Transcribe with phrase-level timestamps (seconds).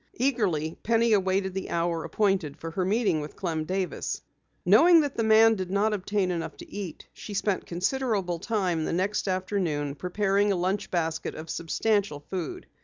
[0.15, 4.19] Eagerly Penny awaited the hour appointed for her meeting with Clem Davis.
[4.65, 8.93] Knowing that the man did not obtain enough to eat, she spent considerable time the
[8.93, 12.65] next afternoon preparing a lunch basket of substantial food.